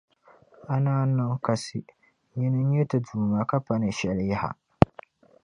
A 0.73 0.75
nam 0.83 1.07
niŋ 1.17 1.31
kasi, 1.45 1.79
nyini 2.37 2.59
n-nyɛ 2.63 2.81
ti 2.89 2.97
Duuma 3.05 3.39
ka 3.49 3.57
pa 3.65 3.73
ni 3.81 3.89
shɛli 3.97 4.25
yaha. 4.31 4.49